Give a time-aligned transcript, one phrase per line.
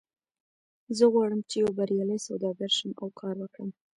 [0.97, 3.69] زه غواړم چې یو بریالی سوداګر شم او کار وکړم